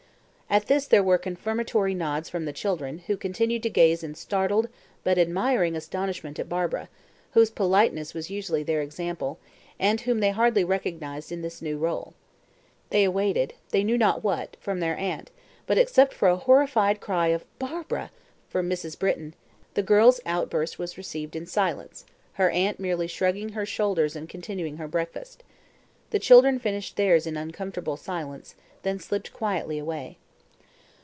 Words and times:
At 0.53 0.65
this 0.67 0.85
there 0.85 1.01
were 1.01 1.17
confirmatory 1.17 1.93
nods 1.95 2.27
from 2.27 2.43
the 2.43 2.51
children, 2.51 3.03
who 3.07 3.15
continued 3.15 3.63
to 3.63 3.69
gaze 3.69 4.03
in 4.03 4.15
startled, 4.15 4.67
but 5.01 5.17
admiring, 5.17 5.77
astonishment 5.77 6.39
at 6.39 6.49
Barbara, 6.49 6.89
whose 7.31 7.49
politeness 7.49 8.13
was 8.13 8.29
usually 8.29 8.61
their 8.61 8.81
example, 8.81 9.39
and 9.79 10.01
whom 10.01 10.19
they 10.19 10.31
hardly 10.31 10.65
recognised 10.65 11.31
in 11.31 11.41
this 11.41 11.61
new 11.61 11.77
role. 11.77 12.13
They 12.89 13.05
awaited 13.05 13.53
they 13.69 13.81
knew 13.81 13.97
not 13.97 14.25
what 14.25 14.57
from 14.59 14.81
their 14.81 14.97
aunt, 14.97 15.31
but 15.67 15.77
except 15.77 16.13
for 16.13 16.27
a 16.27 16.35
horrified 16.35 16.99
cry 16.99 17.27
of 17.29 17.45
"Barbara!" 17.57 18.11
from 18.49 18.69
Mrs. 18.69 18.99
Britton, 18.99 19.33
the 19.75 19.81
girl's 19.83 20.19
outburst 20.25 20.77
was 20.77 20.97
received 20.97 21.33
in 21.37 21.45
silence, 21.45 22.03
her 22.33 22.49
aunt 22.49 22.77
merely 22.77 23.07
shrugging 23.07 23.53
her 23.53 23.65
shoulders 23.65 24.17
and 24.17 24.27
continuing 24.27 24.75
her 24.75 24.87
breakfast. 24.89 25.43
The 26.09 26.19
children 26.19 26.59
finished 26.59 26.97
theirs 26.97 27.25
in 27.25 27.37
uncomfortable 27.37 27.95
silence, 27.95 28.55
then 28.83 28.99
slipped 28.99 29.31
quietly 29.31 29.79
away. 29.79 30.17